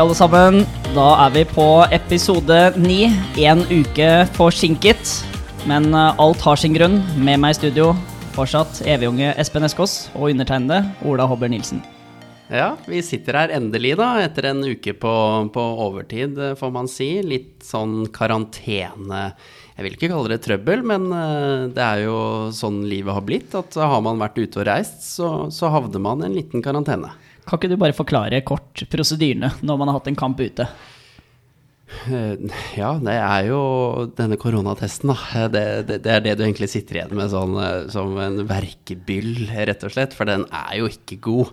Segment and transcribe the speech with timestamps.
[0.00, 0.62] Alle sammen.
[0.94, 3.02] Da er vi på episode ni.
[3.44, 5.10] En uke forsinket,
[5.68, 7.02] men eh, alt har sin grunn.
[7.20, 7.90] Med meg i studio
[8.32, 11.82] fortsatt evig-unge Espen Eskås og undertegnede Ola Hobber Nilsen.
[12.48, 15.14] Ja, vi sitter her endelig, da, etter en uke på,
[15.52, 17.12] på overtid, eh, får man si.
[17.20, 19.26] Litt sånn karantene
[19.76, 22.20] Jeg vil ikke kalle det trøbbel, men eh, det er jo
[22.56, 23.52] sånn livet har blitt.
[23.52, 27.12] At har man vært ute og reist, så, så havner man i en liten karantene.
[27.50, 30.68] Kan ikke du bare forklare kort prosedyrene når man har hatt en kamp ute?
[32.06, 32.36] Eh,
[32.78, 33.60] Ja, det er jo
[34.14, 35.48] denne koronatesten, da.
[35.50, 39.48] Det, det, det er det du egentlig sitter igjen med sånn, eh, som en verkebyll,
[39.66, 40.14] rett og slett.
[40.14, 41.50] For den er jo ikke god.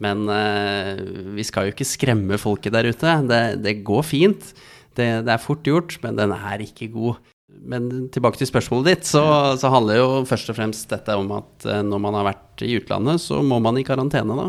[0.00, 1.04] Men eh,
[1.36, 3.18] vi skal jo ikke skremme folket der ute.
[3.28, 4.50] Det, det går fint.
[4.96, 7.20] Det er fort gjort, men den er ikke god.
[7.46, 9.22] Men tilbake til spørsmålet ditt, så,
[9.58, 12.72] så handler jo først og fremst dette om at eh, når man har vært i
[12.74, 14.46] utlandet, så må man i karantene, da.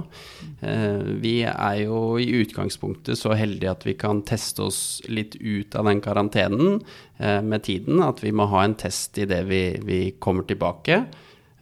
[0.66, 4.80] Eh, vi er jo i utgangspunktet så heldige at vi kan teste oss
[5.14, 6.80] litt ut av den karantenen
[7.22, 8.02] eh, med tiden.
[8.02, 11.04] At vi må ha en test idet vi, vi kommer tilbake.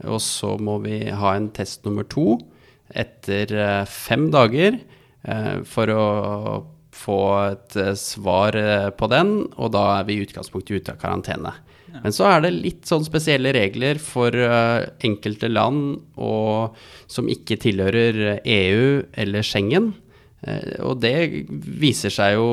[0.07, 2.37] Og så må vi ha en test nummer to
[2.95, 3.49] etter
[3.89, 4.75] fem dager
[5.65, 6.01] for å
[6.95, 7.19] få
[7.51, 11.53] et eh, svar eh, på den, og da er vi i utgangspunktet ute av karantene.
[11.95, 16.75] Men så er det litt sånn spesielle regler for eh, enkelte land og,
[17.07, 19.93] som ikke tilhører EU eller Schengen.
[20.85, 22.49] Og det viser seg jo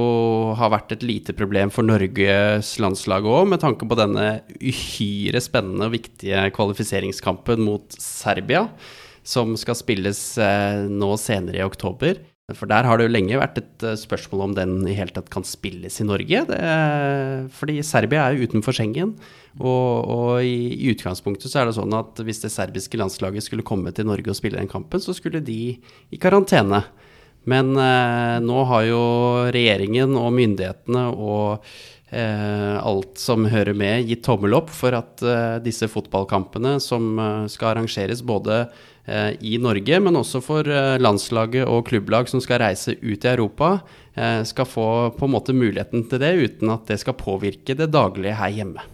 [0.56, 4.30] ha vært et lite problem for Norges landslag òg, med tanke på denne
[4.62, 8.62] uhyre spennende og viktige kvalifiseringskampen mot Serbia,
[9.20, 10.22] som skal spilles
[10.88, 12.22] nå senere i oktober.
[12.50, 15.30] For der har det jo lenge vært et eh, spørsmål om den i hele tatt
[15.32, 16.42] kan spilles i Norge.
[16.56, 19.14] Er- fordi Serbia er jo utenfor Schengen.
[19.60, 23.66] Og, og i, i utgangspunktet så er det sånn at hvis det serbiske landslaget skulle
[23.66, 26.82] komme til Norge og spille den kampen, så skulle de i karantene.
[27.48, 29.00] Men eh, nå har jo
[29.54, 31.64] regjeringen og myndighetene og
[32.10, 37.46] eh, alt som hører med, gitt tommel opp for at eh, disse fotballkampene som eh,
[37.50, 38.64] skal arrangeres både
[39.42, 43.74] i Norge, men også for eh, landslaget og klubblag som skal reise ut i Europa,
[44.14, 47.90] eh, skal få på en måte muligheten til det uten at det skal påvirke det
[47.90, 48.84] daglige her hjemme.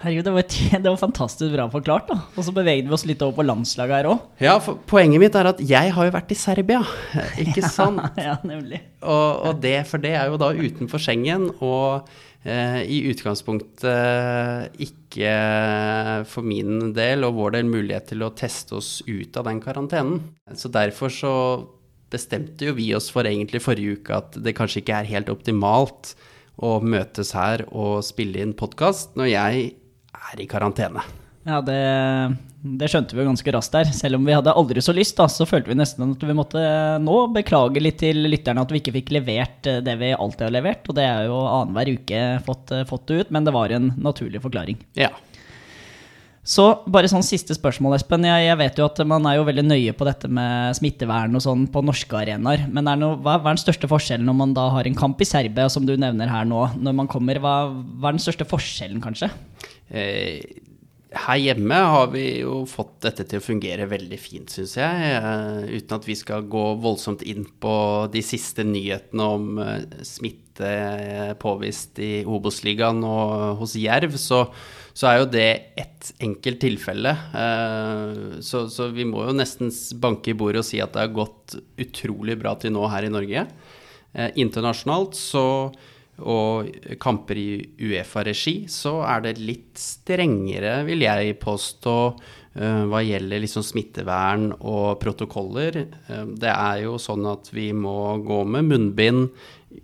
[0.00, 0.46] Herregud, det var,
[0.84, 2.16] det var fantastisk bra forklart, da.
[2.32, 4.22] Og så beveget vi oss litt over på landslaget her òg.
[4.40, 4.56] Ja,
[4.88, 6.80] poenget mitt er at jeg har jo vært i Serbia,
[7.44, 8.00] ikke sant?
[8.28, 8.80] ja, nemlig.
[9.04, 15.32] Og, og det, for det er jo da utenfor Schengen, og eh, i utgangspunktet ikke
[16.24, 20.22] for min del og vår del mulighet til å teste oss ut av den karantenen.
[20.56, 21.34] Så derfor så
[22.10, 26.14] bestemte jo vi oss for egentlig forrige uke at det kanskje ikke er helt optimalt
[26.60, 29.72] å møtes her og spille inn podkast når jeg
[30.10, 31.04] er i karantene.
[31.48, 31.80] Ja, det,
[32.60, 33.88] det skjønte vi jo ganske raskt der.
[33.96, 36.60] Selv om vi hadde aldri så lyst, da, så følte vi nesten at vi måtte
[37.00, 40.54] nå beklage litt til lytterne at vi ikke fikk levert eh, det vi alltid har
[40.58, 40.84] levert.
[40.90, 43.92] Og det er jo annenhver uke fått, eh, fått det ut, men det var en
[43.96, 44.84] naturlig forklaring.
[45.00, 45.12] Ja.
[46.50, 48.24] Så bare sånn siste spørsmål, Espen.
[48.26, 51.44] Jeg, jeg vet jo at man er jo veldig nøye på dette med smittevern og
[51.44, 52.64] sånn på norske arenaer.
[52.68, 55.20] Men er noe, hva, hva er den største forskjellen når man da har en kamp
[55.20, 56.66] i Serbia, som du nevner her nå?
[56.80, 59.30] Når man kommer, hva, hva er den største forskjellen, kanskje?
[59.92, 60.40] Eh,
[61.10, 65.08] her hjemme har vi jo fått dette til å fungere veldig fint, syns jeg.
[65.16, 67.74] Eh, uten at vi skal gå voldsomt inn på
[68.12, 74.44] de siste nyhetene om eh, smitte eh, påvist i Obos-ligaen og hos Jerv, så,
[74.94, 75.50] så er jo det
[75.82, 77.12] ett enkelt tilfelle.
[78.40, 79.68] Så, så vi må jo nesten
[80.00, 83.12] banke i bordet og si at det har gått utrolig bra til nå her i
[83.12, 83.44] Norge.
[84.40, 85.44] Internasjonalt så
[86.20, 86.68] og
[87.00, 87.48] kamper i
[87.80, 91.96] Uefa-regi, så er det litt strengere, vil jeg påstå,
[92.56, 95.86] eh, hva gjelder liksom smittevern og protokoller.
[96.08, 99.30] Eh, Det er jo sånn at vi må gå med munnbind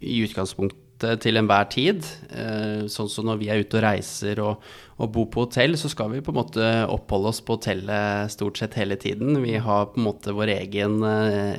[0.00, 2.04] i utgangspunktet til enhver tid.
[2.30, 4.62] Eh, Sånn som når vi er ute og reiser og,
[4.98, 8.56] og bor på hotell, så skal vi på en måte oppholde oss på hotellet stort
[8.56, 9.42] sett hele tiden.
[9.42, 11.00] Vi har på en måte vår egen,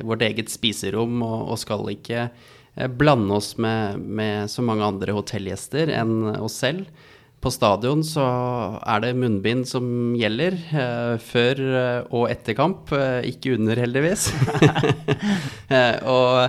[0.03, 2.31] vårt eget spiserom og, og skal ikke
[2.99, 6.87] blande oss med, med så mange andre hotellgjester enn oss selv.
[7.37, 8.23] På stadion så
[8.81, 14.31] er det munnbind som gjelder, eh, før eh, og etter kamp, eh, ikke under heldigvis.
[15.67, 16.45] Eh, og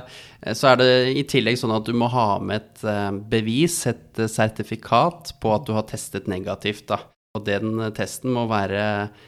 [0.47, 3.81] eh, så er det i tillegg sånn at du må ha med et eh, bevis,
[3.91, 6.85] et eh, sertifikat på at du har testet negativt.
[6.93, 7.01] Da.
[7.35, 9.27] Og den eh, testen må være eh,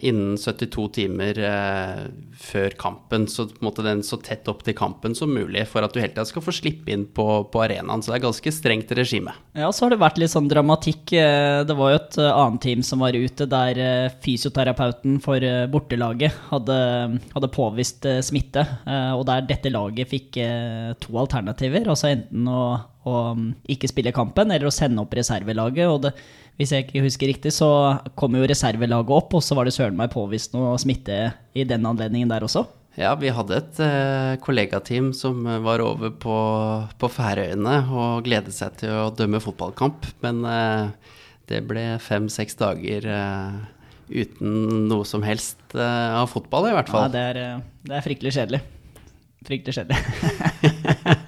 [0.00, 3.26] innen 72 timer eh, før kampen.
[3.28, 6.00] Så på en måte den så tett opp til kampen som mulig, for at du
[6.00, 8.00] hele tida skal få slippe inn på, på arenaen.
[8.00, 9.34] Så det er ganske strengt regime.
[9.58, 11.12] Ja, så har det vært litt sånn dramatikk.
[11.12, 15.44] Eh, det var jo et eh, annet team som var ute, der eh, fysioterapeuten for
[15.72, 16.80] bortelaget hadde,
[17.34, 18.64] hadde påvist smitte.
[18.88, 20.38] Og der dette laget fikk
[21.02, 22.62] to alternativer, altså enten å,
[23.08, 23.14] å
[23.70, 25.88] ikke spille kampen eller å sende opp reservelaget.
[25.88, 26.14] og det
[26.58, 27.68] hvis jeg ikke husker riktig, så
[28.18, 31.86] kom jo reservelaget opp, og så var det søren meg påvist noe smitte i den
[31.86, 32.64] anledningen der også.
[32.98, 36.38] Ja, vi hadde et eh, kollegateam som var over på,
[36.98, 40.08] på Færøyene og gledet seg til å dømme fotballkamp.
[40.24, 41.14] Men eh,
[41.46, 43.60] det ble fem-seks dager eh,
[44.10, 47.06] uten noe som helst eh, av fotball, i hvert fall.
[47.06, 48.64] Ja, det er, eh, det er fryktelig kjedelig.
[49.46, 51.24] Fryktelig kjedelig.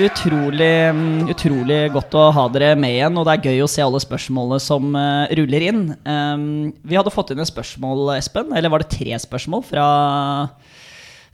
[0.00, 4.00] Utrolig, utrolig godt å ha dere med igjen, og det er gøy å se alle
[4.00, 5.82] spørsmålene som uh, ruller inn.
[6.06, 6.44] Um,
[6.86, 9.88] vi hadde fått inn et spørsmål, Espen, eller var det tre spørsmål fra,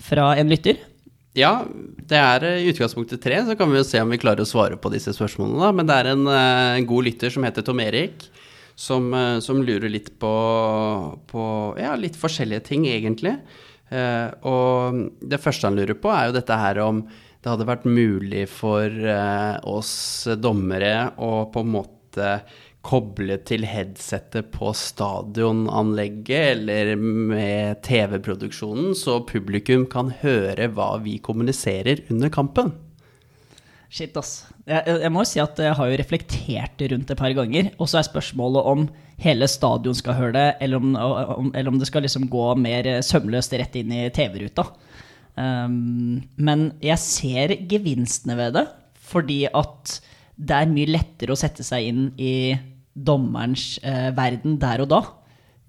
[0.09, 0.81] fra en lytter?
[1.39, 1.53] Ja,
[2.11, 4.79] det er i utgangspunktet tre, så kan vi jo se om vi klarer å svare
[4.81, 5.63] på disse spørsmålene.
[5.63, 5.71] Da.
[5.77, 8.27] Men det er en, uh, en god lytter som heter Tom Erik,
[8.75, 10.33] som, uh, som lurer litt på,
[11.31, 11.47] på,
[11.79, 13.37] ja, litt forskjellige ting, egentlig.
[13.87, 17.05] og det første han lurer på, er jo dette her om
[17.47, 22.31] det hadde vært mulig for uh, oss dommere å på en måte
[22.87, 32.03] koble til headsetet på stadionanlegget eller med TV-produksjonen, så publikum kan høre hva vi kommuniserer
[32.11, 32.75] under kampen.
[33.87, 34.49] Shit, ass.
[34.67, 37.71] Jeg, jeg må jo si at jeg har jo reflektert rundt det et par ganger.
[37.79, 38.89] Og så er spørsmålet om
[39.23, 42.91] hele stadion skal høre det, eller om, om, eller om det skal liksom gå mer
[43.07, 44.67] sømløst rett inn i TV-ruta.
[45.37, 48.65] Um, men jeg ser gevinstene ved det,
[49.07, 49.99] fordi at
[50.37, 52.57] det er mye lettere å sette seg inn i
[52.97, 55.03] dommerens uh, verden der og da.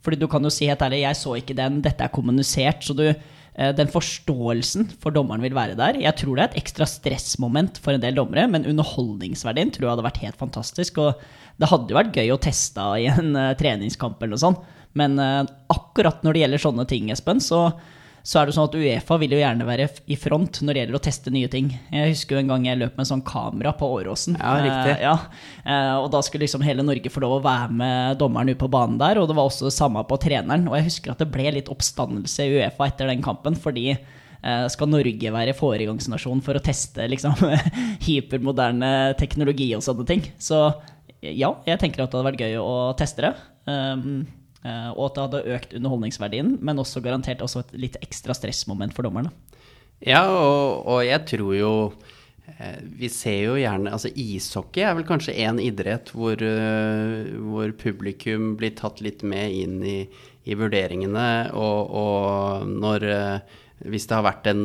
[0.04, 2.86] Fordi du kan jo si helt ærlig, jeg så ikke den, dette er kommunisert.
[2.88, 6.00] Så du, uh, den forståelsen for dommeren vil være der.
[6.04, 9.94] Jeg tror det er et ekstra stressmoment for en del dommere, men underholdningsverdien tror jeg
[9.98, 11.04] hadde vært helt fantastisk.
[11.04, 11.28] Og
[11.60, 14.74] det hadde jo vært gøy å teste i en uh, treningskamp eller noe sånt.
[14.98, 15.20] Men
[15.70, 17.60] akkurat når det gjelder sånne ting, Espen, så
[18.28, 20.98] så er det sånn at Uefa vil jo gjerne være i front når det gjelder
[20.98, 21.70] å teste nye ting.
[21.94, 24.36] Jeg husker jo en gang jeg løp med en sånn kamera på Åråsen.
[24.36, 24.98] Ja, riktig.
[24.98, 25.14] Eh, ja,
[25.64, 28.72] eh, og da skulle liksom hele Norge få lov å være med dommeren ute på
[28.74, 30.68] banen der, og det var også det samme på treneren.
[30.68, 34.68] Og jeg husker at det ble litt oppstandelse i Uefa etter den kampen, fordi eh,
[34.76, 37.40] skal Norge være foregangsnasjon for å teste liksom,
[38.10, 40.28] hypermoderne teknologi og sånne ting?
[40.36, 40.66] Så
[41.24, 43.34] ja, jeg tenker at det hadde vært gøy å teste det.
[43.72, 44.28] Um,
[44.66, 49.08] og at det hadde økt underholdningsverdien, men også garantert også et litt ekstra stressmoment for
[49.08, 49.32] dommerne.
[50.06, 51.72] Ja, og, og jeg tror jo
[52.60, 57.74] eh, vi ser jo gjerne Altså ishockey er vel kanskje én idrett hvor, uh, hvor,
[57.82, 60.00] publikum blir tatt litt med inn i,
[60.46, 61.30] i vurderingene.
[61.58, 63.08] Og, og når
[63.90, 64.64] Hvis det har vært en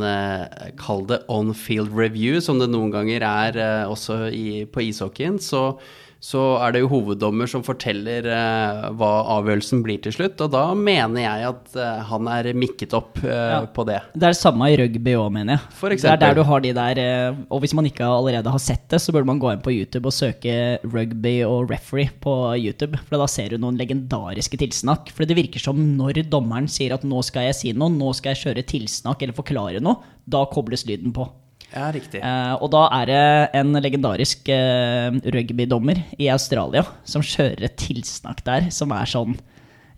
[0.80, 3.58] Kall det on-field review, som det noen ganger er
[3.88, 5.76] også i, på ishockeyen, så,
[6.22, 9.10] så er det jo hoveddommer som forteller eh, hva
[9.40, 10.38] avgjørelsen blir til slutt.
[10.44, 13.58] Og da mener jeg at eh, han er mikket opp eh, ja.
[13.66, 13.98] på det.
[14.14, 15.74] Det er det samme i rugby òg, mener jeg.
[15.80, 16.20] For eksempel.
[16.22, 18.86] det er der du har de der eh, Og hvis man ikke allerede har sett
[18.94, 23.02] det, så burde man gå inn på YouTube og søke rugby og referee på YouTube.
[23.08, 25.10] For da ser du noen legendariske tilsnakk.
[25.10, 28.36] For det virker som når dommeren sier at nå skal jeg si noe, nå skal
[28.36, 31.26] jeg kjøre tilsnakk eller forklare noe, da kobles lyden på.
[31.72, 32.20] Ja, riktig.
[32.20, 33.22] Eh, og da er det
[33.62, 39.38] en legendarisk eh, rugbydommer i Australia som kjører et tilsnakk der som er sånn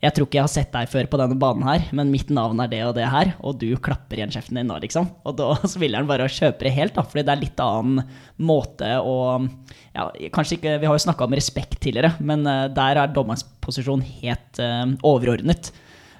[0.04, 2.60] Jeg tror ikke jeg har sett deg før på denne banen her, men mitt navn
[2.60, 5.08] er det og det her, og du klapper igjen kjeften din nå, liksom.
[5.24, 8.02] Og da så vil han bare kjøpe det helt, da, fordi det er litt annen
[8.36, 9.16] måte å
[9.94, 13.46] ja, kanskje ikke, Vi har jo snakka om respekt tidligere, men uh, der er dommerens
[13.64, 15.72] posisjon helt uh, overordnet.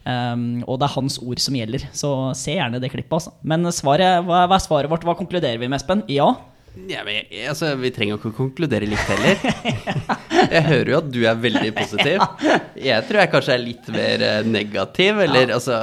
[0.05, 1.87] Um, og det er hans ord som gjelder.
[1.97, 3.15] Så se gjerne det klippet.
[3.17, 3.33] Altså.
[3.43, 5.07] Men svaret, hva, hva, er svaret vårt?
[5.07, 6.05] Hva konkluderer vi med, Espen?
[6.13, 6.29] Ja?
[6.91, 9.41] ja men, altså, vi trenger ikke å konkludere likt heller.
[10.45, 12.23] Jeg hører jo at du er veldig positiv.
[12.77, 15.23] Jeg tror jeg kanskje er litt mer eh, negativ.
[15.25, 15.57] Eller ja.
[15.57, 15.79] altså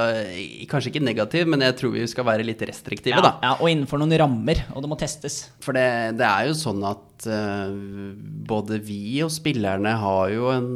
[0.69, 3.31] Kanskje ikke negativ, men jeg tror vi skal være litt restriktive, ja, da.
[3.41, 4.61] Ja, og innenfor noen rammer.
[4.75, 5.39] Og det må testes.
[5.65, 5.87] For det,
[6.19, 7.73] det er jo sånn at uh,
[8.51, 10.69] både vi og spillerne har jo en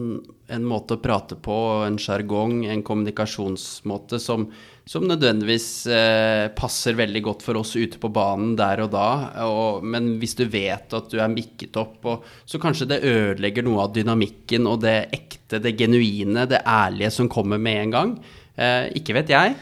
[0.47, 4.45] en måte å prate på, en sjargong, en kommunikasjonsmåte som,
[4.85, 9.07] som nødvendigvis eh, passer veldig godt for oss ute på banen der og da.
[9.47, 13.65] Og, men hvis du vet at du er mikket opp, og, så kanskje det ødelegger
[13.65, 18.17] noe av dynamikken og det ekte, det genuine, det ærlige som kommer med en gang.
[18.55, 19.57] Eh, ikke vet jeg.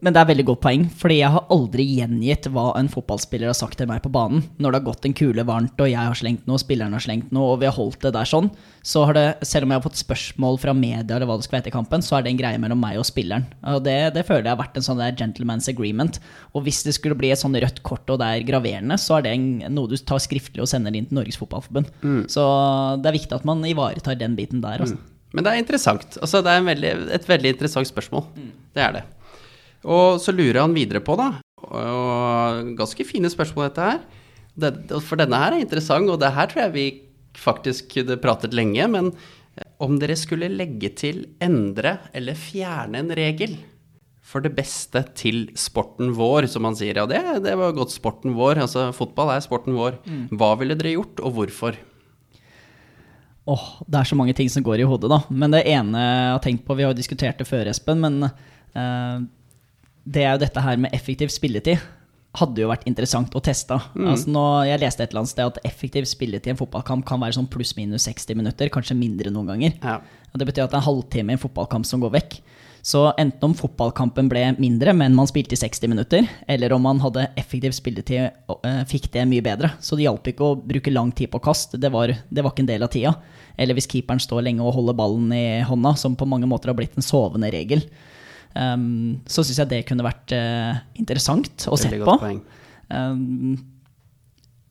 [0.00, 3.56] Men det er veldig godt poeng, fordi jeg har aldri gjengitt hva en fotballspiller har
[3.58, 4.46] sagt til meg på banen.
[4.56, 7.04] Når det har gått en kule varmt, og jeg har slengt noe, og spilleren har
[7.04, 8.48] slengt noe, og vi har holdt det der sånn,
[8.80, 11.58] så har det, selv om jeg har fått spørsmål fra media eller hva det skal
[11.58, 13.44] være etter kampen, så er det en greie mellom meg og spilleren.
[13.74, 16.16] Og det, det føler jeg har vært en sånn der gentleman's agreement.
[16.56, 19.28] Og hvis det skulle bli et sånn rødt kort og det er graverende, så er
[19.28, 21.92] det en, noe du tar skriftlig og sender inn til Norges Fotballforbund.
[22.32, 22.48] Så
[23.04, 24.98] det er viktig at man ivaretar den biten der, Mm.
[25.30, 26.16] Men det er interessant.
[26.18, 28.24] Altså, det er veldig, et veldig interessant spørsmål.
[28.74, 29.02] Det er det.
[29.84, 31.32] Og så lurer han videre på, da
[31.70, 34.00] og Ganske fine spørsmål, dette her.
[34.60, 36.86] Det, for denne her er interessant, og det her tror jeg vi
[37.38, 38.86] faktisk kunne pratet lenge.
[38.90, 39.12] Men
[39.82, 43.58] om dere skulle legge til, endre eller fjerne en regel
[44.30, 47.00] for det beste til sporten vår, som man sier.
[47.00, 48.60] Ja, det, det var godt sporten vår.
[48.62, 49.98] Altså, fotball er sporten vår.
[50.30, 51.78] Hva ville dere gjort, og hvorfor?
[53.50, 55.24] Åh, det er så mange ting som går i hodet, da.
[55.32, 58.28] Men det ene jeg har tenkt på, vi har jo diskutert det før, Espen, men
[58.28, 59.24] eh,
[60.04, 61.82] det er jo dette her med effektiv spilletid.
[62.38, 63.74] Hadde jo vært interessant å teste.
[63.98, 67.20] Altså nå, jeg leste et eller annet sted at effektiv spilletid i en fotballkamp kan
[67.22, 69.74] være sånn pluss-minus 60 minutter, kanskje mindre noen ganger.
[69.82, 69.98] Ja.
[70.30, 72.38] Det betyr at det er en halvtime i en fotballkamp som går vekk.
[72.82, 77.00] Så enten om fotballkampen ble mindre, men man spilte i 60 minutter, eller om man
[77.02, 78.30] hadde effektiv spilletid,
[78.64, 79.74] eh, fikk det mye bedre.
[79.84, 82.64] Så det hjalp ikke å bruke lang tid på kast, det var, det var ikke
[82.64, 83.14] en del av tida.
[83.58, 86.78] Eller hvis keeperen står lenge og holder ballen i hånda, som på mange måter har
[86.78, 87.84] blitt en sovende regel.
[88.50, 92.16] Um, så syns jeg det kunne vært uh, interessant å se på.
[92.90, 93.54] Um,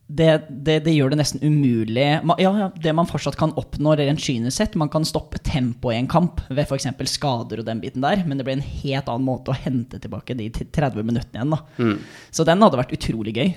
[0.10, 4.24] det, det, det gjør det nesten umulig ja, ja, Det man fortsatt kan oppnå rent
[4.50, 6.88] sett, man kan stoppe tempoet i en kamp ved f.eks.
[7.14, 10.34] skader og den biten der, men det blir en helt annen måte å hente tilbake
[10.34, 11.54] de 30 minuttene igjen.
[11.54, 11.94] da.
[12.34, 13.54] Så den hadde vært utrolig gøy.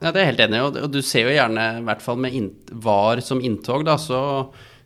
[0.00, 0.66] Ja, det er jeg helt enig i.
[0.66, 2.36] Og, du ser jo gjerne, i hvert fall med
[2.84, 4.20] VAR som inntog, da, så,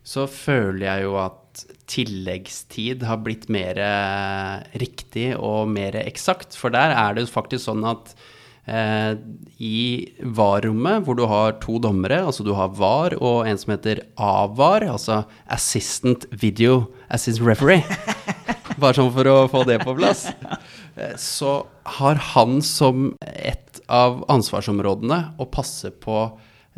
[0.05, 6.57] så føler jeg jo at tilleggstid har blitt mer eh, riktig og mer eksakt.
[6.59, 8.11] For der er det jo faktisk sånn at
[8.69, 9.15] eh,
[9.57, 9.79] i
[10.21, 14.85] VAR-rommet, hvor du har to dommere, altså du har VAR og en som heter AVAR,
[14.93, 17.85] altså Assistant Video Assistant Referee
[18.81, 20.27] bare sånn for å få det på plass,
[21.21, 21.61] så
[21.97, 26.27] har han som et av ansvarsområdene å passe på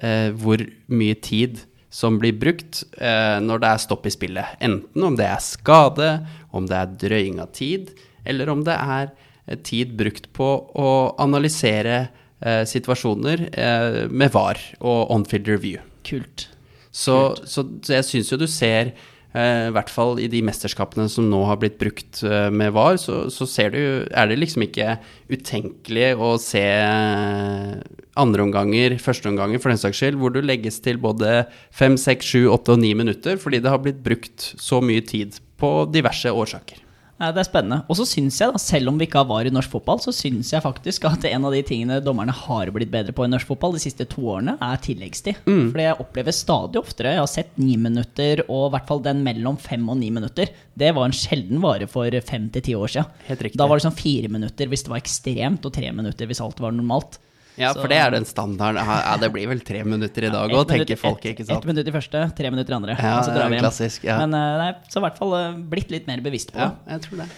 [0.03, 4.57] eh, hvor mye tid som blir brukt eh, når det er stopp i spillet.
[4.63, 6.11] Enten om det er skade,
[6.51, 7.93] om det er drøying av tid,
[8.27, 9.11] eller om det er
[9.45, 10.91] eh, tid brukt på å
[11.23, 12.07] analysere
[12.41, 15.83] eh, situasjoner eh, med VAR og on-field review.
[16.07, 16.49] Kult.
[16.91, 18.95] Så, så, så jeg syns jo du ser,
[19.35, 23.27] i hvert fall i de mesterskapene som nå har blitt brukt eh, med VAR, så,
[23.33, 24.95] så du, er det liksom ikke
[25.29, 27.75] utenkelig å se eh,
[28.17, 31.43] andreomganger, førsteomganger for den saks skyld, hvor du legges til både
[31.75, 35.37] fem, seks, sju, åtte og ni minutter, fordi det har blitt brukt så mye tid
[35.59, 36.86] på diverse årsaker.
[37.17, 37.79] Ja, det er spennende.
[37.89, 40.13] Og så syns jeg, da, selv om vi ikke har VAR i norsk fotball, så
[40.13, 43.49] syns jeg faktisk at en av de tingene dommerne har blitt bedre på i norsk
[43.49, 45.41] fotball de siste to årene, er tilleggstid.
[45.73, 49.23] Fordi jeg opplever stadig oftere Jeg har sett ni minutter, og i hvert fall den
[49.25, 50.53] mellom fem og ni minutter.
[50.77, 53.09] Det var en sjelden vare for fem til ti år siden.
[53.31, 53.47] Helt.
[53.57, 56.61] Da var det sånn fire minutter hvis det var ekstremt, og tre minutter hvis alt
[56.61, 57.17] var normalt.
[57.57, 58.77] Ja, Så- for det er den standarden.
[58.85, 61.57] Ja, det blir vel tre minutter i dag òg, ja, tenker folk, ikke sant.
[61.63, 62.95] Ett minutt i første, tre minutter i andre.
[62.99, 63.63] Ja, så drar vi hjem.
[63.65, 64.17] klassisk, ja.
[64.19, 66.71] Men det nei, så i hvert fall eh, blitt litt mer bevisst på det.
[66.87, 67.29] Ja, jeg tror det.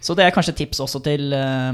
[0.00, 1.72] Så det er kanskje tips også til, eh,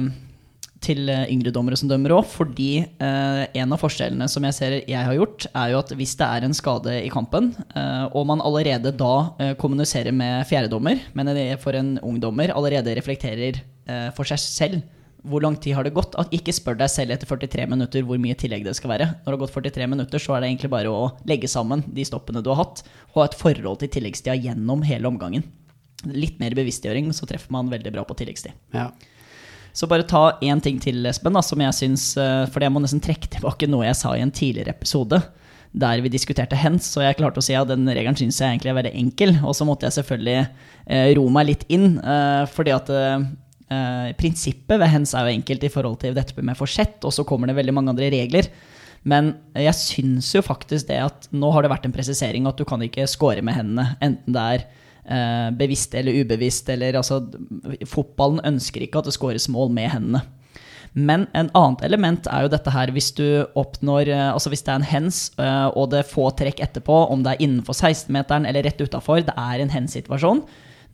[0.81, 2.27] til eh, yngre dommere som dømmer òg.
[2.27, 6.17] Fordi eh, en av forskjellene som jeg ser jeg har gjort, er jo at hvis
[6.21, 11.01] det er en skade i kampen, eh, og man allerede da eh, kommuniserer med fjerdedommer,
[11.15, 14.83] men det for en ung dommer allerede reflekterer eh, for seg selv
[15.31, 16.15] hvor lang tid har det gått?
[16.21, 19.09] At ikke spør deg selv etter 43 minutter hvor mye tillegg det skal være.
[19.23, 22.07] Når det har gått 43 minutter, så er det egentlig bare å legge sammen de
[22.07, 25.47] stoppene du har hatt, og ha et forhold til tilleggstida gjennom hele omgangen.
[26.07, 28.57] Litt mer bevisstgjøring, så treffer man veldig bra på tilleggstid.
[28.77, 28.91] Ja.
[29.77, 33.03] Så bare ta én ting til, Espen, da, som jeg syns For jeg må nesten
[33.05, 35.21] trekke tilbake noe jeg sa i en tidligere episode.
[35.77, 38.73] Der vi diskuterte hens, og jeg klarte å si at den regelen syns jeg egentlig
[38.73, 39.35] er veldig enkel.
[39.45, 43.27] Og så måtte jeg selvfølgelig eh, ro meg litt inn, eh, fordi at eh,
[43.73, 47.27] eh, prinsippet ved hens er jo enkelt i forhold til dette med forsett, og så
[47.29, 48.51] kommer det veldig mange andre regler.
[49.07, 52.67] Men jeg syns jo faktisk det at nå har det vært en presisering at du
[52.67, 54.65] kan ikke score med hendene, enten det er
[55.07, 57.23] eh, bevisst eller ubevisst, eller altså
[57.87, 60.25] Fotballen ønsker ikke at det scores mål med hendene.
[60.97, 63.27] Men en annet element er jo dette her hvis du
[63.59, 67.03] oppnår eh, Altså hvis det er en hens, eh, og det er få trekk etterpå,
[67.13, 70.43] om det er innenfor 16-meteren eller rett utafor, det er en hens-situasjon.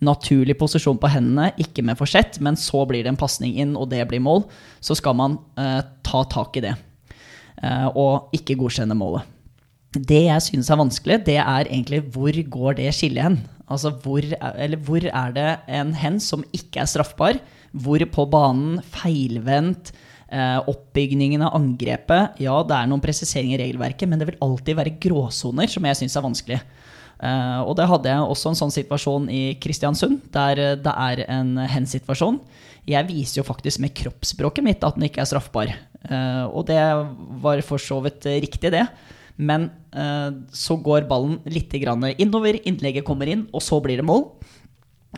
[0.03, 3.89] Naturlig posisjon på hendene, ikke med forsett, men så blir det en pasning inn, og
[3.93, 4.45] det blir mål.
[4.83, 6.75] Så skal man eh, ta tak i det,
[7.63, 9.29] eh, og ikke godkjenne målet.
[9.93, 13.41] Det jeg synes er vanskelig, det er egentlig hvor går det skillet hen?
[13.71, 17.39] Altså, hvor, er- eller hvor er det en hen som ikke er straffbar?
[17.73, 19.93] Hvor på banen, feilvendt,
[20.33, 24.77] eh, oppbygningen av angrepet Ja, det er noen presiseringer i regelverket, men det vil alltid
[24.81, 26.61] være gråsoner som jeg syns er vanskelig.
[27.23, 31.25] Eh, og det hadde jeg også en sånn situasjon i Kristiansund, der eh, det er
[31.31, 32.41] en hen-situasjon.
[32.91, 35.71] Jeg viser jo faktisk med kroppsspråket mitt at den ikke er straffbar.
[36.03, 36.81] Uh, og det
[37.45, 38.83] var for så vidt riktig, det.
[39.39, 44.09] Men uh, så går ballen litt grann innover, innlegget kommer inn, og så blir det
[44.09, 44.25] mål.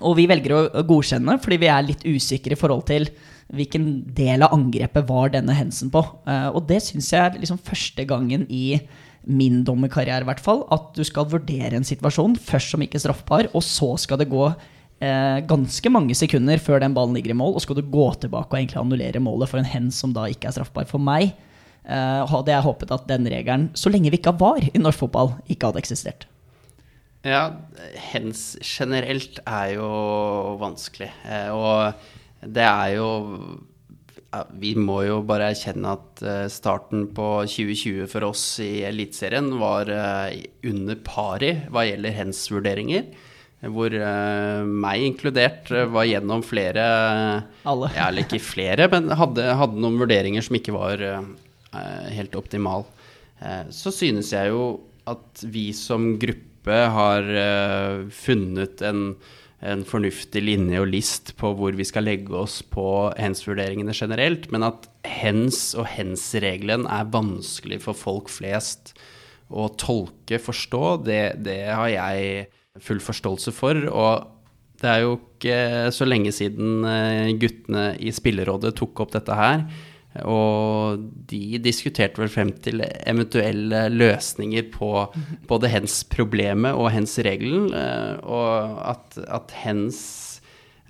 [0.05, 3.09] Og vi velger å godkjenne fordi vi er litt usikre i forhold til
[3.55, 6.03] hvilken del av angrepet var denne hensen på.
[6.03, 8.81] Og det syns jeg er liksom første gangen i
[9.27, 13.49] min dommerkarriere, i hvert fall, at du skal vurdere en situasjon først som ikke straffbar,
[13.53, 17.57] og så skal det gå eh, ganske mange sekunder før den ballen ligger i mål,
[17.57, 20.51] og skal du gå tilbake og egentlig annullere målet for en hens som da ikke
[20.51, 20.89] er straffbar.
[20.91, 24.83] For meg eh, hadde jeg håpet at den regelen, så lenge vi ikke VAR i
[24.83, 26.29] norsk fotball, ikke hadde eksistert.
[27.25, 27.45] Ja,
[28.13, 29.89] hens generelt er jo
[30.61, 31.09] vanskelig.
[31.25, 31.95] Eh, og
[32.45, 33.09] det er jo
[34.59, 39.91] Vi må jo bare erkjenne at eh, starten på 2020 for oss i Eliteserien var
[39.93, 43.07] eh, under pari hva gjelder hens-vurderinger.
[43.75, 46.87] Hvor eh, meg inkludert var gjennom flere
[47.65, 47.93] Alle.
[47.97, 51.05] Ja, eller ikke flere, men hadde, hadde noen vurderinger som ikke var
[52.15, 52.85] helt optimal.
[53.75, 54.67] Så synes jeg jo
[55.11, 57.27] at vi som gruppe har
[58.15, 59.09] funnet en,
[59.65, 62.85] en fornuftig linje og list på hvor vi skal legge oss på
[63.17, 68.95] hens-vurderingene generelt, men at hens og hens-regelen er vanskelig for folk flest
[69.49, 72.47] å tolke, forstå, det, det har jeg
[72.83, 73.81] full forståelse for.
[73.89, 74.31] Og
[74.83, 75.59] det er jo ikke
[75.95, 79.67] så lenge siden eh, guttene i spillerådet tok opp dette her.
[80.23, 84.91] Og de diskuterte vel frem til eventuelle løsninger på
[85.51, 87.73] både hens problemet og hens regelen.
[87.75, 89.99] eh, Og at, at hens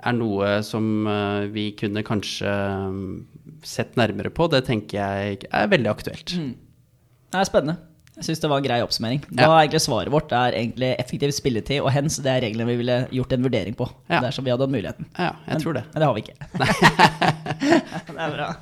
[0.04, 2.52] er noe som eh, vi kunne kanskje
[2.92, 3.08] mm,
[3.64, 6.34] sett nærmere på, det tenker jeg er veldig aktuelt.
[6.34, 7.78] Det er spennende.
[8.14, 9.24] Jeg syns det var en grei oppsummering.
[9.30, 9.50] Da Ja.
[9.56, 12.16] er egentlig Svaret vårt er egentlig effektiv spilletid og hens.
[12.22, 13.90] Det er reglene vi ville gjort en vurdering på.
[14.08, 14.20] Ja.
[14.20, 15.06] Dersom vi hadde hatt muligheten.
[15.18, 15.84] Ja, jeg tror det.
[15.92, 16.36] Men det har vi ikke.
[18.06, 18.54] det er bra.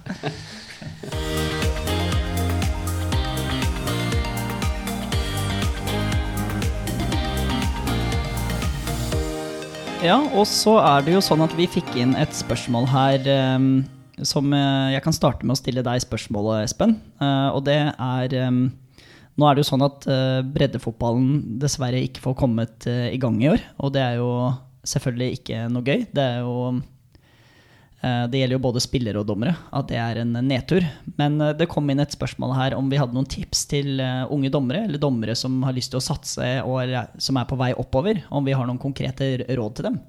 [10.03, 13.85] Ja, og så er det jo sånn at vi fikk inn et spørsmål her um,
[14.26, 16.96] som eh, jeg kan starte med å stille deg spørsmålet, Espen.
[17.22, 18.64] Uh, og det er ehm,
[19.40, 23.38] Nå er det jo sånn at eh, breddefotballen dessverre ikke får kommet eh, i gang
[23.40, 23.62] i år.
[23.81, 24.33] Og det er jo
[24.88, 26.05] selvfølgelig ikke noe gøy.
[26.12, 26.57] Det jo
[28.05, 30.85] eh, det gjelder jo både spillere og dommere, at det er en nedtur.
[31.16, 34.85] Men det kom inn et spørsmål her om vi hadde noen tips til unge dommere,
[34.85, 38.27] eller dommere som har lyst til å satse og som er på vei oppover.
[38.29, 40.03] Om vi har noen konkrete råd til dem.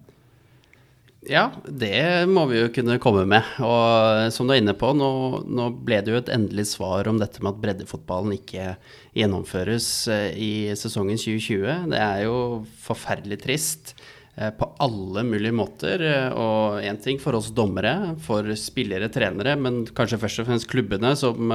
[1.30, 3.46] Ja, det må vi jo kunne komme med.
[3.64, 5.10] Og som du er inne på, nå,
[5.48, 8.74] nå ble det jo et endelig svar om dette med at breddefotballen ikke
[9.16, 11.88] gjennomføres eh, i sesongen 2020.
[11.94, 12.36] Det er jo
[12.84, 13.94] forferdelig trist
[14.36, 16.04] eh, på alle mulige måter.
[16.10, 20.72] eh, Og én ting for oss dommere, for spillere, trenere, men kanskje først og fremst
[20.72, 21.54] klubbene som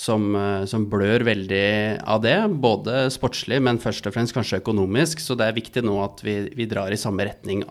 [0.00, 0.22] som,
[0.70, 1.64] som blør veldig
[2.08, 5.18] av det, både sportslig, men først og fremst kanskje økonomisk.
[5.20, 7.64] Så det er viktig nå at vi, vi drar i samme retning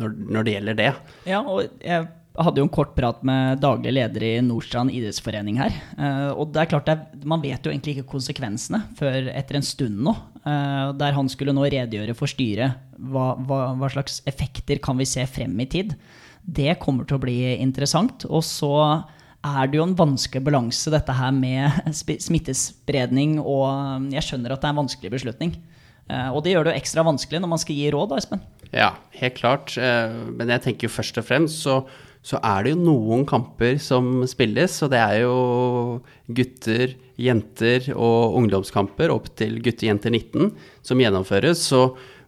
[0.00, 0.90] når, når det gjelder det.
[1.28, 5.74] Ja, og jeg hadde jo en kort prat med daglig leder i Nordstrand idrettsforening her.
[5.98, 9.66] Eh, og det er klart, det man vet jo egentlig ikke konsekvensene før etter en
[9.66, 10.14] stund nå.
[10.46, 15.08] eh, der han skulle nå redegjøre for styret hva, hva, hva slags effekter kan vi
[15.08, 15.96] se frem i tid.
[16.42, 18.24] Det kommer til å bli interessant.
[18.30, 18.72] Og så
[19.42, 21.92] er det jo en vanskelig balanse, dette her med
[22.28, 25.56] smittespredning, og um, jeg skjønner at det er en vanskelig beslutning.
[26.08, 28.42] Eh, og det gjør det jo ekstra vanskelig når man skal gi råd, da, Espen.
[28.72, 29.76] Ja, helt klart.
[29.76, 31.82] eh, Men jeg tenker jo først og fremst så,
[32.24, 36.00] så er det jo noen kamper som spilles, og det er jo
[36.32, 41.66] gutter, jenter og ungdomskamper opp til gutter-jenter 19 som gjennomføres.
[41.68, 41.82] Så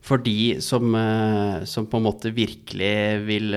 [0.05, 3.57] for de som, eh, som på en måte virkelig vil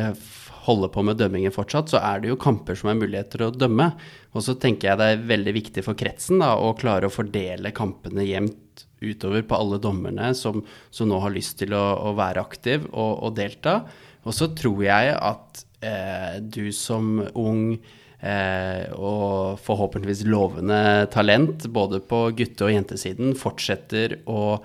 [0.68, 3.92] holde på med dømmingen fortsatt, så er det jo kamper som er muligheter å dømme.
[4.36, 7.72] Og så tenker jeg det er veldig viktig for kretsen da, å klare å fordele
[7.76, 8.58] kampene jevnt
[9.02, 13.14] utover på alle dommerne som, som nå har lyst til å, å være aktiv og,
[13.28, 13.80] og delta.
[14.28, 17.78] Og så tror jeg at eh, du som ung
[18.20, 20.82] eh, og forhåpentligvis lovende
[21.14, 24.60] talent både på gutte- og jentesiden fortsetter å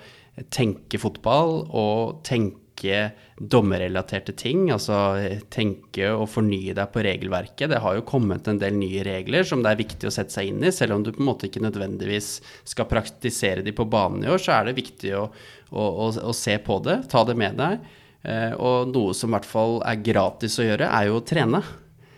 [0.53, 4.97] tenke fotball og tenke dommerrelaterte ting, altså
[5.51, 7.73] tenke og fornye deg på regelverket.
[7.73, 10.53] Det har jo kommet en del nye regler som det er viktig å sette seg
[10.53, 10.71] inn i.
[10.75, 12.37] Selv om du på en måte ikke nødvendigvis
[12.71, 15.25] skal praktisere de på banen i år, så er det viktig å,
[15.73, 17.83] å, å, å se på det, ta det med deg.
[18.23, 21.63] Eh, og noe som i hvert fall er gratis å gjøre, er jo å trene.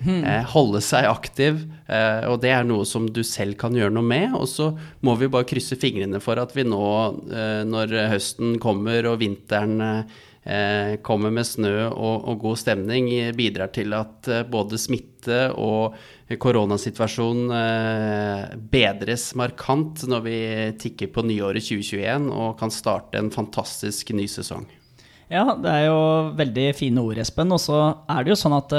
[0.05, 0.21] Hmm.
[0.21, 4.05] Eh, holde seg aktiv, eh, og det er noe som du selv kan gjøre noe
[4.05, 4.37] med.
[4.37, 4.69] Og så
[5.07, 6.85] må vi bare krysse fingrene for at vi nå,
[7.71, 10.05] når høsten kommer og vinteren
[11.01, 15.97] kommer med snø og, og, god stemning, bidrar til at eh, både smitte og
[16.41, 20.39] koronasituasjonen eh, bedres markant når vi
[20.83, 24.67] tikker på nyåret 2021 og kan starte en fantastisk ny sesong.
[25.33, 26.01] Ja, det er jo
[26.37, 27.53] veldig fine ord, Espen.
[27.55, 27.81] Og så
[28.13, 28.75] er det jo sånn at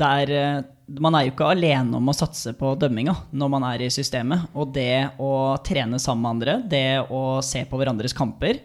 [0.00, 0.62] er, eh,
[1.00, 4.48] man er jo ikke alene om å satse på dømminga når man er i systemet.
[4.56, 8.62] Og det å trene sammen med andre, det å se på hverandres kamper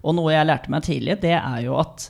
[0.00, 2.06] Og noe jeg lærte meg tidlig, det er jo at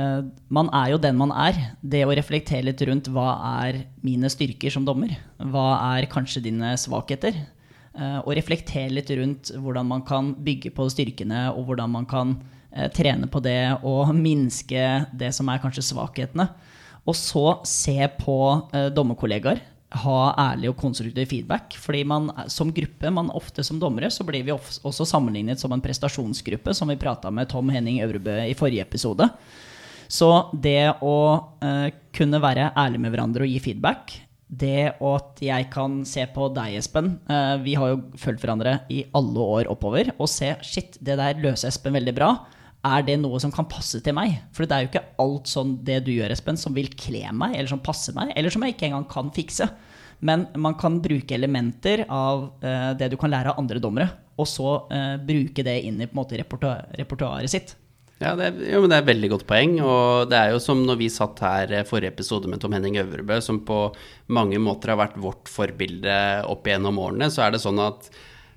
[0.00, 1.58] uh, man er jo den man er.
[1.82, 3.28] Det å reflektere litt rundt hva
[3.62, 5.12] er mine styrker som dommer?
[5.38, 7.36] Hva er kanskje dine svakheter?
[7.96, 12.38] Uh, og reflektere litt rundt hvordan man kan bygge på styrkene, og hvordan man kan
[12.40, 16.50] uh, trene på det og minske det som er kanskje svakhetene.
[17.06, 18.36] Og så se på
[18.96, 19.60] dommerkollegaer.
[20.02, 21.76] Ha ærlig og konstruktiv feedback.
[21.80, 25.80] fordi man som gruppe, man ofte som dommere, så blir vi også sammenlignet som en
[25.80, 29.28] prestasjonsgruppe, som vi prata med Tom Henning Øvrebø i forrige episode.
[30.08, 31.18] Så det å
[31.62, 34.12] eh, kunne være ærlig med hverandre og gi feedback,
[34.46, 39.02] det at jeg kan se på deg, Espen eh, Vi har jo fulgt hverandre i
[39.18, 40.12] alle år oppover.
[40.20, 42.30] Og se shit, det der løser Espen veldig bra
[42.86, 44.36] er det noe som kan passe til meg?
[44.54, 47.56] For det er jo ikke alt sånn det du gjør, Espen, som vil kle meg,
[47.56, 49.68] eller som passer meg, eller som jeg ikke engang kan fikse.
[50.24, 54.48] Men man kan bruke elementer av uh, det du kan lære av andre dommere, og
[54.48, 57.76] så uh, bruke det inn i på repertoaret sitt.
[58.16, 59.74] Ja, det er, jo, det er et veldig godt poeng.
[59.84, 62.96] Og det er jo som når vi satt her eh, forrige episode med Tom Henning
[63.02, 63.90] Øvrebø, som på
[64.32, 66.16] mange måter har vært vårt forbilde
[66.48, 68.08] opp igjennom årene, så er det sånn at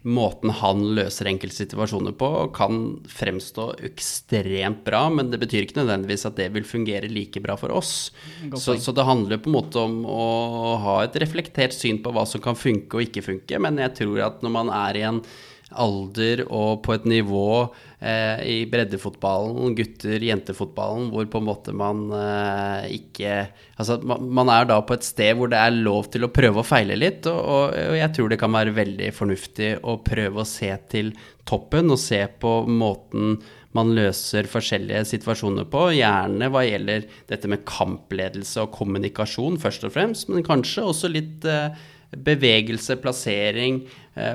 [0.08, 6.24] måten han løser enkelte situasjoner på, kan fremstå ekstremt bra, men det betyr ikke nødvendigvis
[6.30, 8.12] at det vil fungere like bra for oss.
[8.56, 12.24] Så, så, det handler på en måte om å ha et reflektert syn på hva
[12.30, 15.24] som kan funke og ikke funke, men jeg tror at når man er i en
[15.70, 22.08] alder og på et nivå eh, i breddefotballen, gutter, jentefotballen, hvor på en måte man
[22.16, 23.36] eh, ikke
[23.80, 26.60] Altså man, man, er da på et sted hvor det er lov til å prøve
[26.60, 30.44] å feile litt, og, og, og, jeg tror det kan være veldig fornuftig å prøve
[30.44, 31.14] å se til
[31.48, 33.38] toppen og se på måten
[33.78, 39.94] man løser forskjellige situasjoner på, gjerne hva gjelder dette med kampledelse og kommunikasjon, først og
[39.96, 41.78] fremst, men kanskje også litt eh,
[42.18, 43.84] bevegelse, plassering,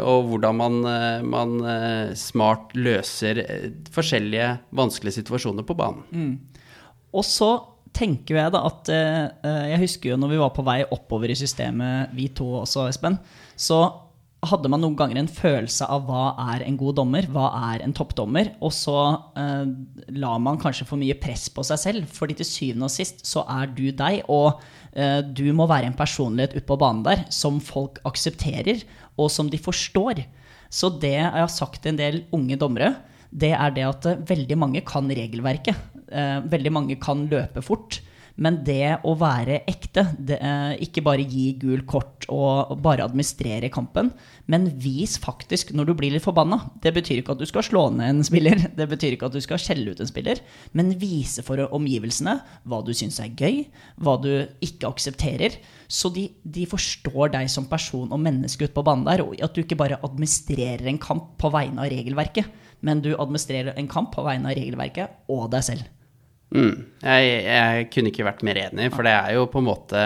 [0.05, 3.43] og hvordan man, eh, man, eh, smart løser
[3.95, 6.05] forskjellige vanskelige situasjoner på banen.
[6.11, 6.69] Mm.
[7.15, 7.53] Og så
[7.95, 12.11] tenker jeg da at Jeg husker jo når vi var på vei oppover i systemet,
[12.11, 13.21] vi to også, Espen,
[13.55, 14.01] så
[14.45, 17.95] hadde man noen ganger en følelse av hva er en god dommer, hva er en
[17.95, 18.99] toppdommer, og så
[19.39, 19.71] eh,
[20.19, 23.47] la man kanskje for mye press på seg selv, fordi til syvende og sist så
[23.47, 24.59] er du deg, og
[24.95, 28.85] Eh, du må være en personlighet ute på banen der som folk aksepterer,
[29.21, 30.25] og som de forstår.
[30.73, 32.95] Så det jeg har sagt til en del unge dommere,
[33.35, 35.79] det er det at eh, veldig mange kan regelverket.
[36.09, 38.01] Eh, veldig mange kan løpe fort.
[38.35, 40.41] Men det å være ekte, det,
[40.83, 44.11] ikke bare gi gul kort og bare administrere kampen,
[44.51, 46.59] men vis faktisk når du blir litt forbanna.
[46.83, 49.43] Det betyr ikke at du skal slå ned en spiller, det betyr ikke at du
[49.45, 50.43] skal skjelle ut en spiller,
[50.75, 53.69] men vise for omgivelsene hva du syns er gøy,
[54.03, 54.33] hva du
[54.67, 55.61] ikke aksepterer.
[55.95, 59.55] Så de, de forstår deg som person og menneske ute på banen der, og at
[59.55, 62.49] du ikke bare administrerer en kamp på vegne av regelverket,
[62.85, 65.87] men du administrerer en kamp på vegne av regelverket og deg selv.
[66.55, 66.75] Mm.
[67.03, 70.03] Jeg, jeg, kunne ikke vært mer enig, for det er jo på en måte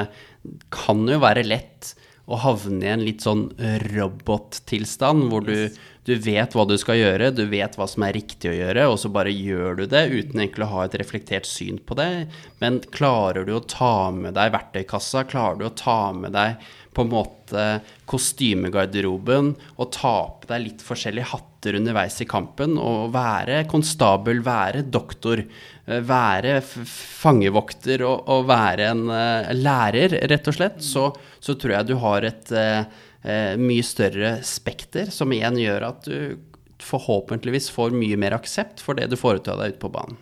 [0.72, 1.90] Kan jo være lett
[2.28, 3.46] å havne i en litt sånn
[3.88, 5.70] robottilstand hvor du,
[6.04, 8.98] du, vet hva du skal gjøre, du vet hva som er riktig å gjøre, og
[9.00, 12.28] så bare gjør du det uten egentlig å ha et reflektert syn på det.
[12.60, 17.04] Men klarer du å ta med deg verktøykassa, klarer du å ta med deg på
[17.04, 17.64] en måte
[18.10, 24.82] kostymegarderoben og ta på deg litt forskjellige hatter underveis i kampen og være konstabel, være
[24.82, 31.08] doktor, eh, være fangevokter og, og være en uh, lærer, rett og slett, så,
[31.40, 32.84] så, tror jeg du har et uh,
[33.24, 36.38] uh, mye større spekter, som igjen gjør at du
[36.84, 40.18] forhåpentligvis får mye mer aksept for det du foretar deg ute på banen.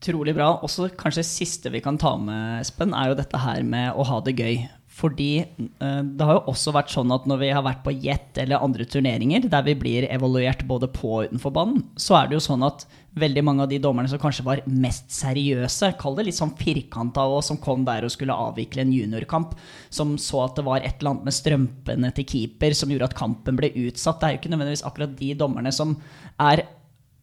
[0.00, 0.54] Trolig bra.
[0.64, 4.20] Også kanskje siste vi kan ta med, Espen, er jo dette her med å ha
[4.24, 4.62] det gøy.
[5.00, 8.40] Fordi eh, det har jo også vært sånn at når vi har vært på Jet
[8.42, 12.36] eller andre turneringer der vi blir evaluert både på og utenfor banen, så er det
[12.38, 12.84] jo sånn at
[13.18, 17.24] veldig mange av de dommerne som kanskje var mest seriøse, kall det litt sånn firkanta
[17.26, 19.56] og som kom der og skulle avvikle en juniorkamp,
[19.90, 23.18] som så at det var et eller annet med strømpene til keeper som gjorde at
[23.18, 24.20] kampen ble utsatt.
[24.20, 25.96] Det er jo ikke nødvendigvis akkurat de dommerne som
[26.38, 26.66] er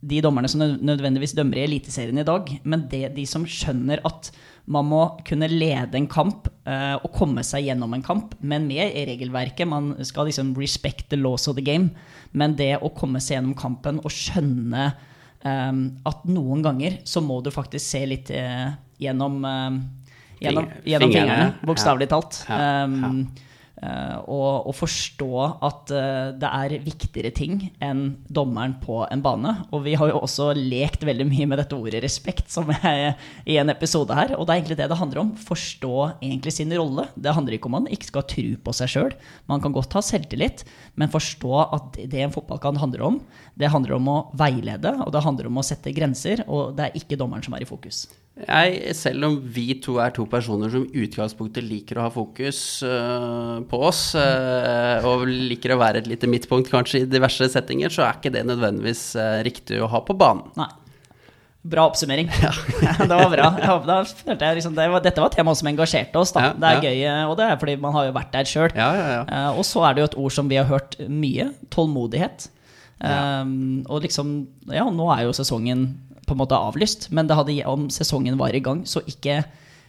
[0.08, 4.30] de dommerne som nødvendigvis dømmer i Eliteserien i dag, men det, de som skjønner at
[4.70, 8.94] man må kunne lede en kamp uh, og komme seg gjennom en kamp, men med
[9.08, 9.68] regelverket.
[9.70, 11.94] Man skal liksom respect the laws of the game.
[12.36, 14.92] Men det å komme seg gjennom kampen og skjønne
[16.08, 21.52] at noen ganger så må du faktisk se litt uh, gjennom, uh, gjennom, gjennom fingrene,
[21.68, 22.42] bokstavelig talt.
[22.50, 22.86] Ja.
[22.86, 23.12] Ja.
[23.78, 29.54] Uh, og, og, forstå at uh, det er viktigere ting enn dommeren på en bane.
[29.70, 33.14] Og vi har jo også lekt veldig mye med dette ordet respekt som er
[33.46, 34.34] i en episode her.
[34.34, 35.32] Og det er egentlig det det handler om.
[35.38, 37.06] Forstå egentlig sin rolle.
[37.14, 39.18] Det handler ikke om man ikke skal tro på seg sjøl.
[39.52, 40.66] Man kan godt ha selvtillit,
[40.98, 43.22] men forstå at det en fotballkamp handler om,
[43.58, 46.98] det handler om å veilede, og det handler om å sette grenser, og det er
[46.98, 48.08] ikke dommeren som er i fokus.
[48.38, 52.60] Jeg, selv om vi to er to personer som i utgangspunktet liker å ha fokus
[52.86, 57.90] uh, på oss, uh, og liker å være et lite midtpunkt kanskje i diverse settinger,
[57.94, 60.52] så er ikke det nødvendigvis uh, riktig å ha på banen.
[60.60, 60.70] Nei.
[61.68, 62.30] Bra oppsummering.
[62.44, 62.52] Ja.
[63.10, 63.48] det var bra.
[63.58, 66.36] Jeg, jeg liksom, det var, dette var et tema som engasjerte oss.
[66.38, 66.92] Ja, det er ja.
[66.92, 68.78] gøy, og det er fordi man har jo vært der sjøl.
[68.78, 71.50] og så er det jo et ord som vi har hørt mye.
[71.74, 72.52] Tålmodighet.
[72.98, 75.84] Um, og liksom Ja, nå er jo sesongen
[76.28, 79.42] på en måte avlyst, men det hadde, om sesongen var i gang, så ikke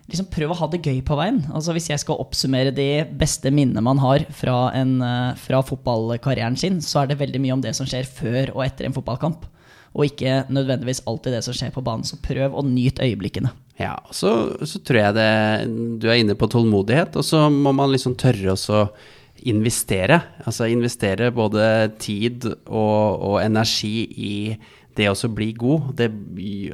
[0.09, 1.43] liksom prøv å ha det gøy på veien.
[1.53, 6.57] Altså Hvis jeg skal oppsummere de beste minnene man har fra, en, eh, fra fotballkarrieren
[6.57, 9.45] sin, så er det veldig mye om det som skjer før og etter en fotballkamp.
[9.99, 12.07] Og ikke nødvendigvis alltid det som skjer på banen.
[12.09, 13.53] Så prøv å nyte øyeblikkene.
[13.79, 17.93] Ja, så, så tror jeg det Du er inne på tålmodighet, og så må man
[17.93, 18.83] liksom tørre å
[19.47, 20.21] investere.
[20.45, 24.35] Altså investere både tid og, og energi i
[24.99, 26.09] det å bli god det,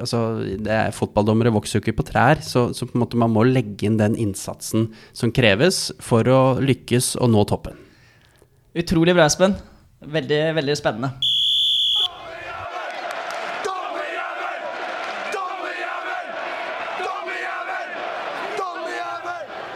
[0.01, 3.33] altså, det er, Fotballdommere vokser jo ikke på trær, så, så, på en måte man
[3.35, 7.79] må legge inn den innsatsen som kreves for å lykkes og nå toppen.
[8.75, 9.55] Utrolig bra, Espen.
[10.05, 11.15] Veldig, veldig spennende.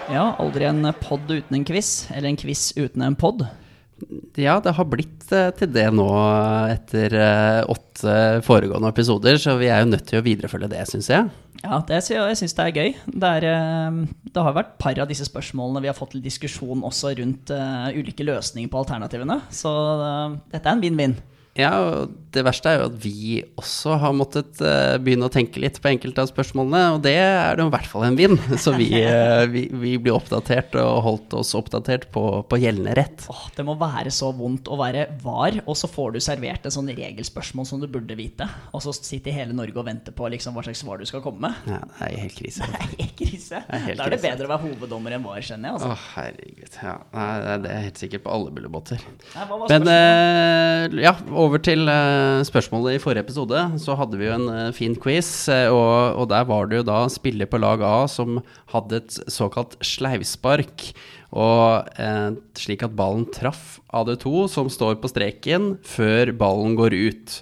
[0.09, 3.45] Ja, aldri en pod uten en quiz, eller en quiz uten en pod.
[4.39, 6.07] Ja, det har blitt uh, til det nå
[6.71, 7.67] etter uh,
[7.99, 11.29] åtte foregående episoder, så vi er jo nødt til å viderefølge det, syns jeg.
[11.65, 12.93] Ja, det, jeg syns det er gøy.
[13.07, 13.47] Det, er,
[13.91, 17.51] uh, det har vært par av disse spørsmålene vi har fått til diskusjon også rundt
[17.95, 19.73] ulike løsninger på alternativene, så
[20.53, 21.19] dette er en vinn-vinn.
[21.59, 25.59] Ja, og det verste er jo at vi også har måttet uh, begynne å tenke
[25.59, 28.37] litt på enkelte av spørsmålene, og det er det i hvert fall en vinn.
[28.63, 33.27] Så vi, uh, vi, vi, blir oppdatert og holdt oss oppdatert på, på gjeldende rett.
[33.33, 36.75] Åh, det må være så vondt å være var, og så får du servert en
[36.75, 40.55] sånn regelspørsmål som du burde vite, og så sitter hele Norge og venter på liksom,
[40.55, 41.75] hva slags svar du skal komme med.
[41.75, 42.69] Ja, det er helt krise.
[42.79, 43.59] Det er helt krise.
[43.67, 45.79] Er helt da er det bedre å være hoveddommer enn var, skjønner jeg.
[45.79, 45.91] Altså.
[45.91, 46.79] Åh, herregud.
[46.85, 46.95] Ja,
[47.65, 49.03] det er helt sikkert på alle bullebåter.
[49.73, 51.15] Men uh, ja,
[51.49, 53.61] over til uh, spørsmålet i forrige episode.
[53.81, 56.89] Så hadde vi jo en uh, fin quiz, uh, og, og, der var det jo
[56.89, 58.43] da spiller på lag A som
[58.75, 60.91] hadde et såkalt sleivspark.
[61.29, 61.85] Og
[62.57, 67.35] slik at ballen traff AD2, som står på streken, før ballen går ut.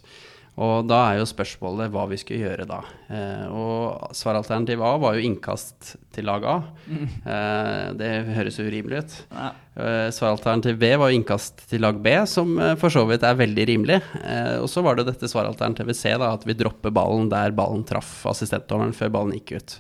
[0.56, 2.78] Og da er jo spørsmålet hva vi skulle gjøre da.
[3.12, 6.54] Eh, og svaralternativ A var jo innkast til lag A.
[6.88, 7.02] Mm.
[7.28, 9.16] Eh, det høres urimelig ut.
[9.36, 9.50] Ja.
[9.76, 13.36] Eh, svaralternativ B var jo innkast til lag B, som eh, for så vidt er
[13.36, 14.00] veldig rimelig.
[14.22, 17.84] Eh, og så var det dette svaralternativet C, da, at vi dropper ballen der ballen
[17.84, 19.78] traff assistentdommeren før ballen gikk ut.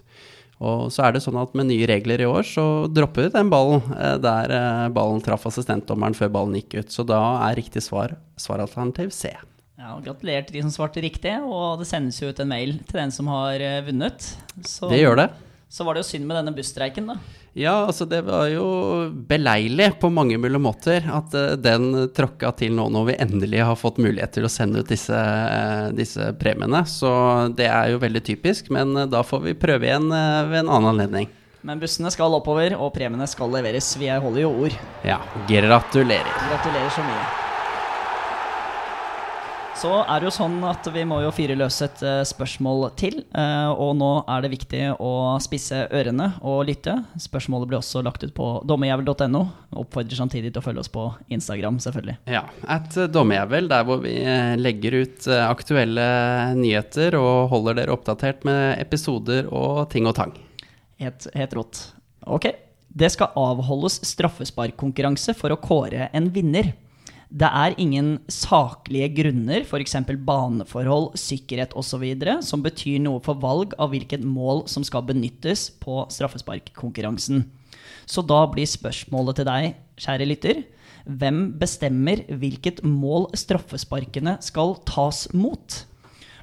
[0.60, 3.48] Og så er det sånn at med nye regler i år, så dropper vi den
[3.52, 4.58] ballen eh, der
[4.92, 6.92] ballen traff assistentdommeren før ballen gikk ut.
[6.92, 9.32] Så da er riktig svar svaralternativ C.
[9.76, 12.96] Ja, Gratulerer til de som svarte riktig, og det sendes jo ut en mail til
[12.96, 14.30] den som har eh, vunnet.
[14.64, 15.26] Så, det gjør det.
[15.68, 17.18] Så var det jo synd med denne busstreiken, da.
[17.56, 18.64] Ja, altså det var jo
[19.28, 23.78] beleilig på mange mulige måter at uh, den tråkka til nå når vi endelig har
[23.80, 26.84] fått mulighet til å sende ut disse, uh, disse premiene.
[26.88, 27.10] Så
[27.56, 31.32] det er jo veldig typisk, men da får vi prøve igjen ved en annen anledning.
[31.66, 33.92] Men bussene skal oppover, og premiene skal leveres.
[34.00, 34.78] Vi holder jo ord.
[35.04, 35.18] Ja,
[35.50, 36.38] gratulerer.
[36.52, 37.45] Gratulerer så mye.
[39.76, 43.18] Så er det jo sånn at vi må jo fire løs et uh, spørsmål til.
[43.36, 45.10] Uh, og nå er det viktig å
[45.44, 46.94] spisse ørene og lytte.
[47.20, 49.42] Spørsmålet blir også lagt ut på dommerjævel.no.
[49.76, 52.16] Oppfordrer samtidig til å følge oss på Instagram, selvfølgelig.
[52.32, 54.14] Ja, at eh, dommerjævel, der hvor vi
[54.56, 56.08] legger ut aktuelle
[56.56, 60.32] nyheter og holder dere oppdatert med episoder og ting og tang.
[61.04, 61.82] Helt, helt rått.
[62.24, 62.48] Ok,
[62.96, 66.72] Det skal avholdes straffesparkkonkurranse for å kåre en vinner.
[67.26, 69.96] Det er ingen saklige grunner, f.eks.
[70.26, 72.04] baneforhold, sikkerhet osv.,
[72.46, 77.48] som betyr noe for valg av hvilket mål som skal benyttes på straffesparkkonkurransen.
[78.06, 80.62] Så da blir spørsmålet til deg, kjære lytter,
[81.06, 85.82] hvem bestemmer hvilket mål straffesparkene skal tas mot?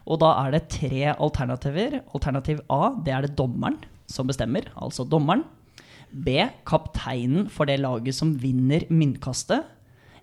[0.04, 2.02] Og da er det tre alternativer.
[2.16, 3.80] Alternativ A, det er det dommeren
[4.12, 5.46] som bestemmer, altså dommeren.
[6.12, 9.64] B, kapteinen for det laget som vinner myntkastet.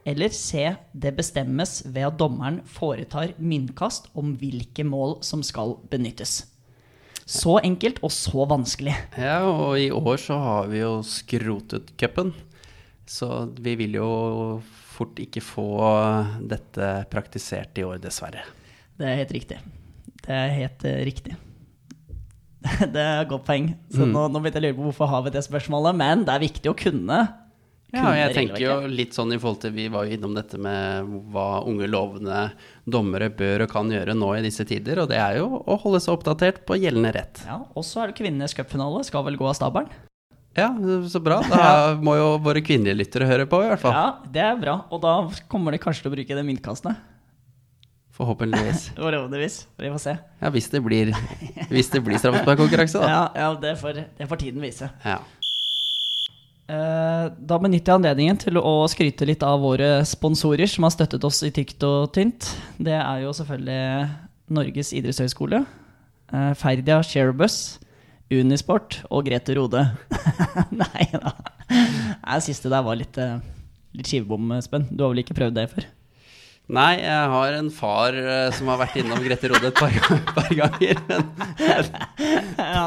[0.08, 6.46] Eller C, det bestemmes ved at dommeren foretar myntkast om hvilke mål som skal benyttes.
[7.30, 8.96] Så enkelt og så vanskelig.
[9.20, 12.32] Ja, og i år så har vi jo skrotet cupen.
[13.06, 13.28] Så
[13.60, 14.08] vi vil jo
[14.90, 15.68] fort ikke få
[16.48, 18.42] dette praktisert i år, dessverre.
[18.98, 19.60] Det er helt riktig.
[20.20, 21.36] Det er helt uh, riktig.
[22.94, 23.70] det er et godt poeng.
[23.92, 24.10] Så mm.
[24.12, 26.44] nå, nå begynte jeg å lure på hvorfor har vi det spørsmålet, men det er
[26.44, 27.20] viktig å kunne.
[27.94, 31.09] Ja, jeg tenker jo litt sånn i forhold til Vi var jo innom dette med
[31.33, 32.44] hva unge lovende
[32.87, 36.03] dommere bør og kan gjøre nå i disse tider, og det er jo å holde
[36.03, 37.42] seg oppdatert på gjeldende rett.
[37.48, 39.03] Ja, Og så er det kvinnenes cupfinale.
[39.07, 39.90] Skal vel gå av stabelen?
[40.59, 40.70] Ja,
[41.11, 41.40] så bra.
[41.46, 43.94] Da må jo våre kvinnelige lyttere høre på, i hvert fall.
[43.94, 44.81] Ja, det er bra.
[44.90, 45.14] Og da
[45.50, 46.96] kommer de kanskje til å bruke det myntkastene.
[48.20, 48.90] Forhåpentligvis.
[48.96, 49.66] Forhåpentligvis.
[49.81, 50.16] Vi får se.
[50.42, 51.12] Ja, hvis det blir,
[51.70, 53.09] hvis det blir straffesparkkonkurranse, da.
[53.14, 54.90] Ja, ja det, får, det får tiden vise.
[55.07, 55.20] Ja.
[56.70, 61.24] Eh, da benytter jeg anledningen til å skryte litt av våre sponsorer som har støttet
[61.26, 62.46] oss i tykt og tynt.
[62.78, 64.11] Det er jo selvfølgelig
[64.54, 65.64] Norges idrettshøgskole,
[66.33, 67.80] eh, Ferdia Sharebus,
[68.30, 69.83] Unisport og Grete Rode.
[70.83, 71.35] Nei da.
[71.70, 73.40] Det der var litt, eh,
[73.96, 74.87] litt skivebom, Espen.
[74.90, 75.90] Du har vel ikke prøvd det før?
[76.70, 79.96] Nei, jeg har en far uh, som har vært innom Grete Rode et par,
[80.37, 81.00] par ganger.
[81.09, 81.26] Men
[82.76, 82.85] ja.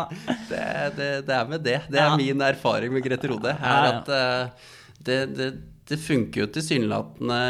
[0.48, 0.64] det,
[0.96, 1.78] det, det, er med det.
[1.92, 2.16] Det er ja.
[2.20, 3.52] min erfaring med Grete Rode.
[3.60, 4.72] Er at uh,
[5.04, 5.50] det, det,
[5.92, 7.42] det, funker jo tilsynelatende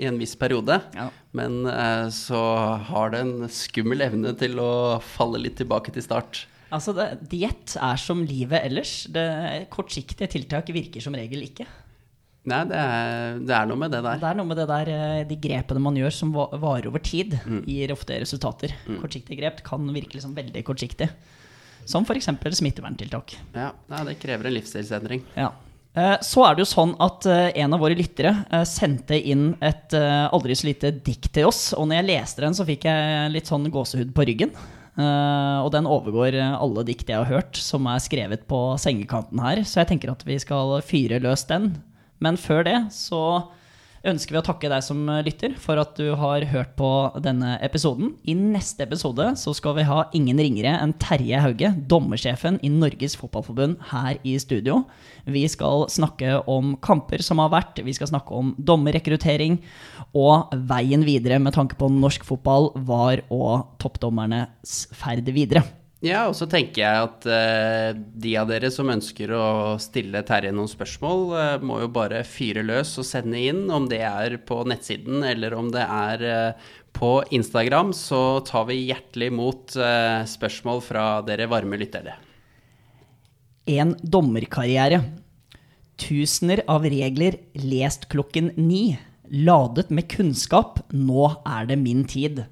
[0.00, 0.80] i en viss periode.
[0.96, 1.10] Ja.
[1.36, 2.42] Men uh, så
[2.88, 4.72] har det en skummel evne til å
[5.04, 6.46] falle litt tilbake til start.
[6.72, 6.96] Altså,
[7.28, 9.02] Diett er som livet ellers.
[9.12, 9.26] Det
[9.72, 11.68] Kortsiktige tiltak virker som regel ikke.
[12.46, 14.20] Nei, det er, det er, noe med det der.
[14.22, 17.34] Det er noe med det der, eh, De grepene man gjør som varer over tid,
[17.42, 17.64] mm.
[17.66, 18.74] gir ofte resultater.
[18.86, 19.00] Mm.
[19.02, 21.10] Kortsiktige grep kan virke liksom veldig kortsiktig.
[21.86, 22.30] Som f.eks.
[22.58, 23.34] smitteverntiltak.
[23.54, 23.72] Ja,
[24.06, 25.24] det krever en livsstilsendring.
[25.34, 25.50] Ja.
[25.98, 29.96] Eh, så er det jo sånn at eh, en av våre lyttere sendte inn et
[29.96, 31.72] aldri så lite dikt til oss.
[31.74, 34.54] Og når jeg leste den, så fikk jeg litt sånn gåsehud på ryggen.
[34.96, 39.64] og den overgår alle dikt jeg har hørt som er skrevet på sengekanten her.
[39.66, 41.74] Så jeg tenker at vi skal fyre løs den.
[42.22, 43.22] Men før det så
[44.06, 46.90] ønsker vi å takke deg som lytter for at du har hørt på
[47.22, 48.12] denne episoden.
[48.28, 53.16] I neste episode så skal vi ha ingen ringere enn Terje Hauge, dommersjefen i Norges
[53.18, 54.84] Fotballforbund, her i studio.
[55.26, 59.58] Vi skal snakke om kamper som har vært, vi skal snakke om dommerrekruttering
[60.16, 65.66] og veien videre med tanke på norsk fotball, VAR og toppdommernes ferd videre.
[66.06, 69.46] Ja, og så tenker jeg at uh, de av dere som ønsker å
[69.82, 74.02] stille Terje noen spørsmål, uh, må jo bare fyre løs og sende inn, om det
[74.06, 79.74] er på nettsiden eller om det er uh, på Instagram, så tar vi hjertelig imot
[80.32, 82.14] spørsmål fra dere varme lyttere.
[83.68, 85.02] En dommerkarriere.
[86.00, 88.96] Tusener av regler lest klokken ni.
[89.28, 90.86] Ladet med kunnskap.
[90.88, 92.46] Nå er det min tid.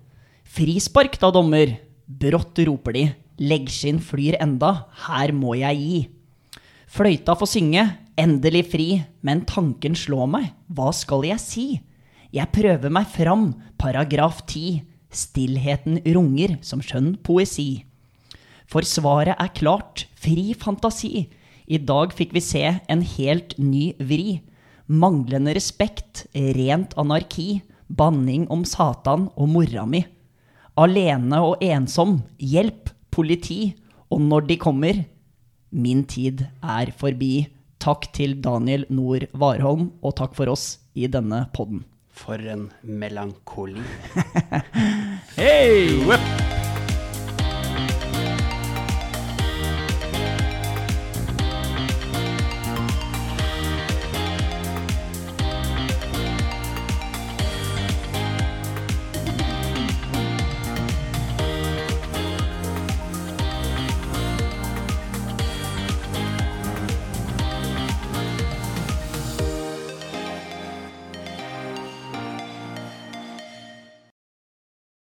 [0.44, 1.78] Frispark da, dommer.
[2.04, 3.06] Brått roper de.
[3.42, 6.00] Leggskinn flyr enda, her må jeg gi.
[6.94, 7.84] Fløyta får synge,
[8.20, 8.88] endelig fri,
[9.26, 11.66] men tanken slår meg, hva skal jeg si?
[12.34, 17.84] Jeg prøver meg fram, paragraf ti, stillheten runger som skjønn poesi.
[18.70, 21.26] For svaret er klart, fri fantasi.
[21.66, 24.40] I dag fikk vi se en helt ny vri.
[24.86, 30.04] Manglende respekt, rent anarki, banning om Satan og mora mi.
[30.78, 33.74] Alene og ensom, hjelp, politi.
[34.10, 35.04] Og når de kommer
[35.74, 37.48] Min tid er forbi.
[37.82, 41.82] Takk til Daniel Nord Warholm, og takk for oss i denne podden.
[42.14, 43.82] For en melankoli.
[45.40, 46.43] Hei!